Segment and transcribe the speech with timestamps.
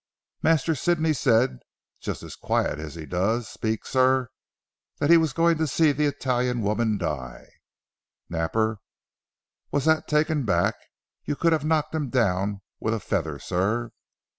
[0.41, 1.59] Master Sidney said,
[1.99, 4.29] just as quiet as he does speak sir,
[4.97, 7.45] that he was going to see the Italian woman die.
[8.27, 8.79] Napper
[9.69, 10.73] was that taken aback
[11.25, 13.91] you could have knocked him down with a feather sir.